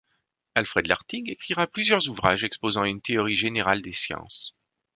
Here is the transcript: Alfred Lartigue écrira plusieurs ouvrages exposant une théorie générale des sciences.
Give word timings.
Alfred 0.55 0.87
Lartigue 0.87 1.29
écrira 1.29 1.67
plusieurs 1.67 2.09
ouvrages 2.09 2.43
exposant 2.43 2.85
une 2.85 3.01
théorie 3.01 3.35
générale 3.35 3.83
des 3.83 3.93
sciences. 3.93 4.55